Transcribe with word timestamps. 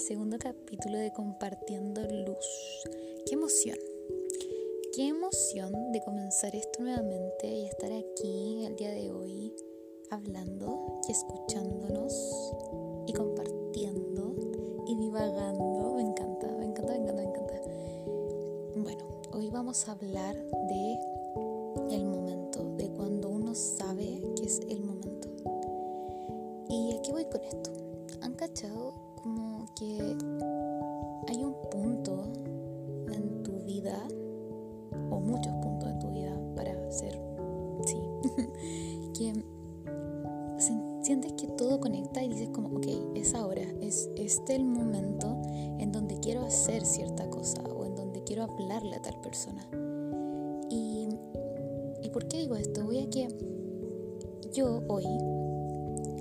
segundo 0.00 0.38
capítulo 0.38 0.96
de 0.96 1.12
Compartiendo 1.12 2.00
Luz. 2.02 2.84
¡Qué 3.26 3.34
emoción! 3.34 3.76
¡Qué 4.94 5.08
emoción 5.08 5.92
de 5.92 6.00
comenzar 6.02 6.54
esto 6.56 6.82
nuevamente 6.82 7.46
y 7.46 7.66
estar 7.66 7.90
aquí 7.92 8.64
el 8.64 8.76
día 8.76 8.90
de 8.90 9.10
hoy 9.10 9.54
hablando 10.10 11.00
y 11.08 11.12
escuchándonos 11.12 12.54
y 13.06 13.12
compartiendo 13.12 14.34
y 14.86 14.96
divagando! 14.96 15.94
Me 15.96 16.02
encanta, 16.02 16.48
me 16.58 16.66
encanta, 16.66 16.92
me 16.92 16.98
encanta, 16.98 17.12
me 17.12 17.22
encanta. 17.24 17.60
Bueno, 18.76 19.20
hoy 19.32 19.50
vamos 19.50 19.88
a 19.88 19.92
hablar 19.92 20.36
de 20.36 20.98
el 21.90 22.06
momento, 22.06 22.64
de 22.76 22.88
cuando 22.90 23.28
uno 23.28 23.54
sabe 23.54 24.22
que 24.36 24.46
es 24.46 24.60
el 24.68 24.80
momento. 24.80 25.28
¿Y 26.68 26.94
aquí 26.96 27.12
voy 27.12 27.26
con 27.26 27.42
esto? 27.44 27.70
¿Han 28.22 28.34
cachado 28.34 29.11
como 29.22 29.66
que 29.74 30.16
hay 31.28 31.44
un 31.44 31.54
punto 31.70 32.24
en 33.12 33.42
tu 33.42 33.52
vida, 33.64 33.96
o 35.10 35.20
muchos 35.20 35.52
puntos 35.54 35.90
en 35.90 35.98
tu 35.98 36.08
vida, 36.10 36.38
para 36.56 36.90
ser, 36.90 37.18
sí, 37.84 37.98
que 39.14 39.32
sientes 41.02 41.32
que 41.32 41.48
todo 41.48 41.80
conecta 41.80 42.22
y 42.22 42.28
dices 42.28 42.48
como, 42.50 42.76
ok, 42.76 42.86
es 43.14 43.34
ahora, 43.34 43.62
es 43.80 44.08
este 44.16 44.54
el 44.56 44.64
momento 44.64 45.40
en 45.78 45.90
donde 45.92 46.18
quiero 46.20 46.44
hacer 46.44 46.84
cierta 46.84 47.28
cosa 47.28 47.60
o 47.62 47.84
en 47.84 47.94
donde 47.96 48.22
quiero 48.22 48.44
hablarle 48.44 48.96
a 48.96 49.02
tal 49.02 49.20
persona. 49.20 49.66
¿Y, 50.70 51.08
¿y 52.02 52.08
por 52.10 52.28
qué 52.28 52.38
digo 52.38 52.54
esto? 52.54 52.84
Voy 52.84 52.98
a 52.98 53.10
que 53.10 53.28
yo 54.52 54.82
hoy 54.88 55.06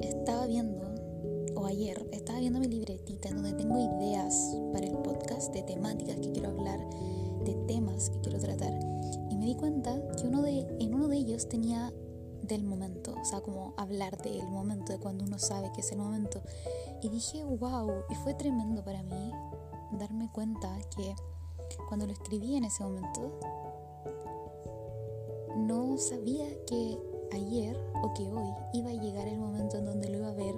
estaba 0.00 0.46
viendo 0.46 0.93
ayer 1.66 2.08
estaba 2.12 2.38
viendo 2.38 2.60
mi 2.60 2.68
libretita 2.68 3.30
donde 3.30 3.52
tengo 3.52 3.78
ideas 3.78 4.56
para 4.72 4.86
el 4.86 4.96
podcast 4.98 5.52
de 5.52 5.62
temáticas 5.62 6.16
que 6.16 6.32
quiero 6.32 6.50
hablar, 6.50 6.80
de 7.44 7.54
temas 7.66 8.10
que 8.10 8.20
quiero 8.20 8.38
tratar. 8.38 8.72
Y 9.30 9.36
me 9.36 9.46
di 9.46 9.54
cuenta 9.54 10.00
que 10.16 10.26
uno 10.26 10.42
de, 10.42 10.66
en 10.80 10.94
uno 10.94 11.08
de 11.08 11.16
ellos 11.16 11.48
tenía 11.48 11.92
del 12.42 12.64
momento, 12.64 13.14
o 13.20 13.24
sea, 13.24 13.40
como 13.40 13.74
hablar 13.76 14.20
del 14.22 14.46
momento, 14.48 14.92
de 14.92 14.98
cuando 14.98 15.24
uno 15.24 15.38
sabe 15.38 15.70
que 15.72 15.80
es 15.80 15.92
el 15.92 15.98
momento. 15.98 16.42
Y 17.02 17.08
dije, 17.08 17.44
wow, 17.44 17.90
y 18.10 18.14
fue 18.16 18.34
tremendo 18.34 18.84
para 18.84 19.02
mí 19.02 19.32
darme 19.98 20.30
cuenta 20.32 20.78
que 20.96 21.14
cuando 21.88 22.06
lo 22.06 22.12
escribí 22.12 22.56
en 22.56 22.64
ese 22.64 22.82
momento, 22.82 23.38
no 25.56 25.96
sabía 25.98 26.46
que 26.66 26.98
ayer 27.32 27.76
o 28.02 28.12
que 28.14 28.22
hoy 28.30 28.48
iba 28.72 28.90
a 28.90 28.94
llegar 28.94 29.28
el 29.28 29.38
momento 29.38 29.78
en 29.78 29.86
donde 29.86 30.08
lo 30.08 30.18
iba 30.18 30.28
a 30.28 30.34
ver 30.34 30.54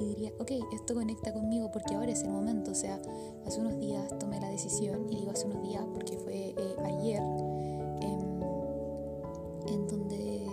y 0.00 0.06
diría, 0.06 0.32
ok, 0.38 0.50
esto 0.72 0.94
conecta 0.94 1.32
conmigo 1.32 1.70
porque 1.70 1.94
ahora 1.94 2.10
es 2.10 2.22
el 2.22 2.30
momento. 2.30 2.70
O 2.70 2.74
sea, 2.74 2.98
hace 3.46 3.60
unos 3.60 3.78
días 3.78 4.18
tomé 4.18 4.40
la 4.40 4.48
decisión, 4.48 5.06
y 5.10 5.16
digo 5.16 5.30
hace 5.30 5.46
unos 5.46 5.62
días 5.62 5.84
porque 5.92 6.16
fue 6.16 6.54
eh, 6.56 6.76
ayer, 6.84 7.20
em, 8.00 8.42
en 9.68 9.86
donde 9.86 10.46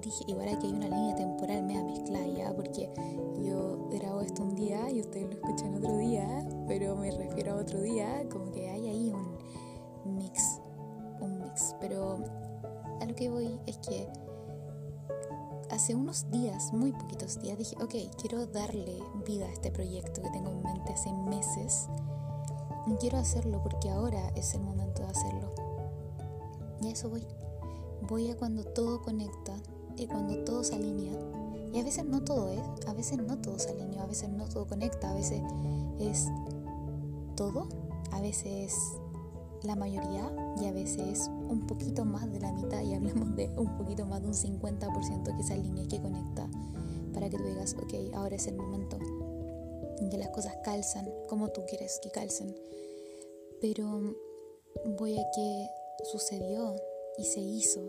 dije, 0.00 0.24
igual 0.28 0.48
aquí 0.48 0.66
hay 0.66 0.72
una 0.72 0.88
línea 0.88 1.14
temporal 1.14 1.62
media 1.64 1.84
mezclada 1.84 2.26
ya, 2.26 2.54
porque 2.54 2.90
yo 3.44 3.88
grabo 3.90 4.22
esto 4.22 4.42
un 4.42 4.54
día 4.54 4.90
y 4.90 5.00
ustedes 5.00 5.26
lo 5.26 5.32
escuchan 5.32 5.74
otro 5.74 5.98
día, 5.98 6.48
pero 6.66 6.96
me 6.96 7.10
refiero 7.10 7.52
a 7.52 7.56
otro 7.56 7.82
día, 7.82 8.26
como 8.30 8.50
que 8.50 8.70
hay 8.70 8.88
ahí 8.88 9.12
un 10.06 10.16
mix, 10.16 10.58
un 11.20 11.38
mix. 11.42 11.76
Pero 11.80 12.24
a 13.00 13.04
lo 13.04 13.14
que 13.14 13.28
voy 13.28 13.60
es 13.66 13.76
que 13.78 14.08
hace 15.70 15.94
unos 15.94 16.30
días, 16.30 16.72
muy 16.72 16.92
poquitos 16.92 17.40
días, 17.40 17.56
dije, 17.56 17.76
ok, 17.80 17.94
quiero 18.20 18.46
darle 18.46 19.02
vida 19.26 19.46
a 19.46 19.52
este 19.52 19.70
proyecto 19.70 20.22
que 20.22 20.30
tengo 20.30 20.50
en 20.50 20.62
mente 20.62 20.92
hace 20.92 21.12
meses. 21.12 21.88
Y 22.86 22.94
quiero 22.94 23.18
hacerlo 23.18 23.62
porque 23.62 23.90
ahora 23.90 24.30
es 24.34 24.54
el 24.54 24.62
momento 24.62 25.02
de 25.02 25.08
hacerlo. 25.08 25.52
Y 26.82 26.88
a 26.88 26.90
eso 26.90 27.08
voy. 27.08 27.24
Voy 28.08 28.30
a 28.30 28.36
cuando 28.36 28.64
todo 28.64 29.02
conecta 29.02 29.54
y 29.96 30.06
cuando 30.06 30.42
todo 30.44 30.64
se 30.64 30.74
alinea. 30.74 31.18
Y 31.72 31.78
a 31.78 31.84
veces 31.84 32.04
no 32.04 32.22
todo 32.24 32.50
es, 32.50 32.60
a 32.86 32.94
veces 32.94 33.18
no 33.18 33.38
todo 33.38 33.58
se 33.58 33.70
alinea, 33.70 34.02
a 34.02 34.06
veces 34.06 34.28
no 34.30 34.48
todo 34.48 34.66
conecta, 34.66 35.10
a 35.10 35.14
veces 35.14 35.42
es 36.00 36.26
todo, 37.36 37.68
a 38.10 38.20
veces 38.20 38.74
la 39.62 39.76
mayoría 39.76 40.30
y 40.60 40.66
a 40.66 40.72
veces 40.72 41.28
un 41.28 41.66
poquito 41.66 42.04
más 42.04 42.30
de 42.32 42.40
la 42.40 42.52
mitad 42.52 42.82
y 42.82 42.94
hablamos 42.94 43.34
de 43.36 43.48
un 43.56 43.76
poquito 43.76 44.06
más 44.06 44.22
de 44.22 44.28
un 44.28 44.34
50% 44.34 45.36
que 45.36 45.42
se 45.42 45.54
alinea 45.54 45.84
y 45.84 45.88
que 45.88 46.00
conecta 46.00 46.48
para 47.12 47.28
que 47.28 47.36
tú 47.36 47.44
digas, 47.44 47.74
ok, 47.74 48.14
ahora 48.14 48.36
es 48.36 48.46
el 48.46 48.56
momento 48.56 48.98
en 49.98 50.10
que 50.10 50.18
las 50.18 50.28
cosas 50.30 50.54
calzan 50.64 51.08
como 51.28 51.48
tú 51.48 51.62
quieres 51.68 52.00
que 52.02 52.10
calcen. 52.10 52.54
Pero 53.60 54.14
voy 54.98 55.18
a 55.18 55.24
que 55.34 55.68
sucedió 56.10 56.76
y 57.18 57.24
se 57.24 57.40
hizo 57.40 57.80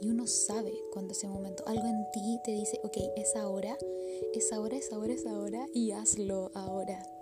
y 0.00 0.10
uno 0.10 0.26
sabe 0.26 0.74
cuando 0.92 1.12
ese 1.12 1.26
momento, 1.26 1.64
algo 1.66 1.86
en 1.86 2.10
ti 2.12 2.38
te 2.44 2.52
dice, 2.52 2.78
ok, 2.84 2.96
es 3.16 3.34
ahora, 3.34 3.76
es 4.34 4.52
ahora, 4.52 4.76
es 4.76 4.92
ahora, 4.92 5.12
es 5.14 5.26
ahora 5.26 5.66
y 5.72 5.92
hazlo 5.92 6.50
ahora. 6.54 7.15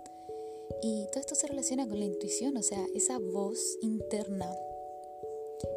Y 0.81 1.07
todo 1.11 1.19
esto 1.19 1.35
se 1.35 1.47
relaciona 1.47 1.87
con 1.87 1.99
la 1.99 2.05
intuición, 2.05 2.57
o 2.57 2.63
sea, 2.63 2.85
esa 2.93 3.19
voz 3.19 3.77
interna 3.81 4.49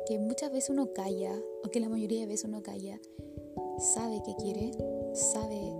que 0.06 0.18
muchas 0.18 0.50
veces 0.52 0.70
uno 0.70 0.92
calla, 0.92 1.32
o 1.64 1.70
que 1.70 1.80
la 1.80 1.88
mayoría 1.88 2.20
de 2.20 2.26
veces 2.26 2.46
uno 2.46 2.62
calla, 2.62 3.00
sabe 3.78 4.22
que 4.24 4.34
quiere, 4.36 4.72
sabe 5.14 5.72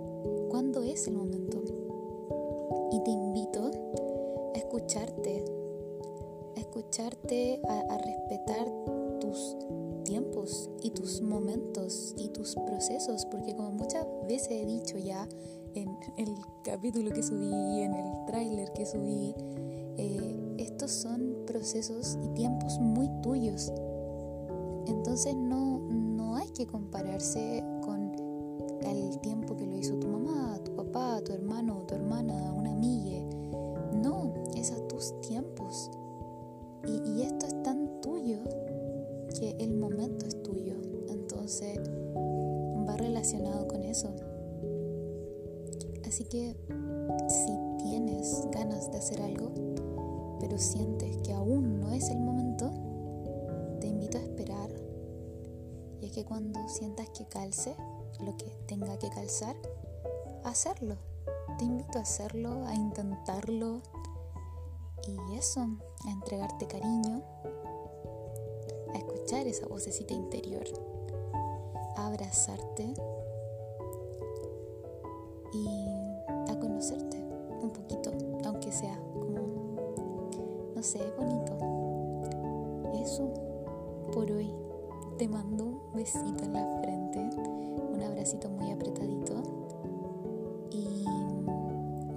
cuándo 0.49 0.83
es 0.83 1.07
el 1.07 1.15
momento. 1.15 1.61
Y 2.91 3.03
te 3.03 3.11
invito 3.11 3.71
a 4.53 4.57
escucharte, 4.57 5.43
a 6.55 6.59
escucharte, 6.59 7.61
a, 7.67 7.79
a 7.79 7.97
respetar 7.97 8.67
tus 9.19 9.57
tiempos 10.03 10.69
y 10.81 10.91
tus 10.91 11.21
momentos 11.21 12.15
y 12.17 12.29
tus 12.29 12.55
procesos, 12.55 13.25
porque 13.25 13.55
como 13.55 13.71
muchas 13.71 14.05
veces 14.27 14.51
he 14.51 14.65
dicho 14.65 14.97
ya, 14.97 15.27
en 15.75 15.97
el 16.17 16.35
capítulo 16.63 17.11
que 17.11 17.23
subí, 17.23 17.81
en 17.81 17.93
el 17.93 18.25
tráiler 18.25 18.71
que 18.73 18.85
subí, 18.85 19.33
eh, 19.97 20.55
estos 20.57 20.91
son 20.91 21.43
procesos 21.45 22.17
y 22.23 22.29
tiempos 22.29 22.79
muy 22.79 23.09
tuyos. 23.21 23.71
Entonces 24.87 25.35
no, 25.35 25.79
no 25.79 26.35
hay 26.35 26.49
que 26.49 26.65
compararse 26.65 27.63
con 27.81 28.11
el 28.81 29.19
tiempo 29.19 29.55
que 29.55 29.65
lo 29.65 29.77
hizo 29.77 29.95
tu 29.95 30.07
mamá, 30.07 30.59
tu 30.63 30.75
papá, 30.75 31.21
tu 31.23 31.33
hermano, 31.33 31.85
tu 31.87 31.95
hermana, 31.95 32.53
una 32.53 32.71
amiga. 32.71 33.19
No, 33.93 34.33
es 34.55 34.71
a 34.71 34.87
tus 34.87 35.19
tiempos. 35.21 35.91
Y, 36.87 37.09
y 37.09 37.21
esto 37.23 37.45
es 37.45 37.61
tan 37.63 38.01
tuyo 38.01 38.39
que 39.37 39.55
el 39.59 39.73
momento 39.75 40.25
es 40.25 40.41
tuyo. 40.43 40.75
Entonces 41.09 41.79
va 42.87 42.95
relacionado 42.97 43.67
con 43.67 43.83
eso. 43.83 44.13
Así 46.09 46.23
que 46.23 46.55
si 47.27 47.83
tienes 47.83 48.41
ganas 48.49 48.91
de 48.91 48.97
hacer 48.97 49.21
algo, 49.21 49.51
pero 50.39 50.57
sientes 50.57 51.17
que 51.17 51.33
aún 51.33 51.79
no 51.79 51.93
es 51.93 52.09
el 52.09 52.17
momento, 52.17 52.71
te 53.79 53.85
invito 53.85 54.17
a 54.17 54.21
esperar. 54.21 54.71
Y 56.01 56.07
es 56.07 56.11
que 56.11 56.25
cuando 56.25 56.67
sientas 56.67 57.09
que 57.11 57.27
calce 57.27 57.75
lo 58.21 58.35
que 58.37 58.47
tenga 58.65 58.97
que 58.97 59.11
calzar, 59.11 59.55
hacerlo. 60.43 60.95
Te 61.59 61.65
invito 61.65 61.99
a 61.99 62.01
hacerlo, 62.01 62.65
a 62.65 62.73
intentarlo. 62.73 63.83
Y 65.07 65.35
eso, 65.35 65.61
a 66.07 66.11
entregarte 66.11 66.65
cariño, 66.65 67.21
a 68.95 68.97
escuchar 68.97 69.45
esa 69.45 69.67
vocecita 69.67 70.15
interior, 70.15 70.63
a 71.97 72.07
abrazarte 72.07 72.95
sea 78.79 78.97
como, 79.13 80.71
no 80.73 80.81
sé, 80.81 80.99
bonito. 81.17 81.57
Eso 83.01 83.29
por 84.13 84.31
hoy. 84.31 84.53
Te 85.17 85.27
mando 85.27 85.65
un 85.65 85.81
besito 85.93 86.45
en 86.45 86.53
la 86.53 86.79
frente, 86.81 87.29
un 87.93 88.01
abracito 88.01 88.49
muy 88.49 88.71
apretadito 88.71 89.43
y 90.71 91.05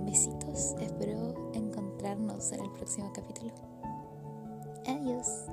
besitos. 0.05 0.76
Espero 0.81 1.35
encontrarnos 1.53 2.53
en 2.53 2.61
el 2.61 2.70
próximo 2.70 3.11
capítulo. 3.12 3.53
Adiós. 4.87 5.47